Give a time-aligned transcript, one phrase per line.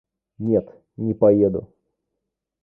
[0.39, 1.67] Нет, не поеду.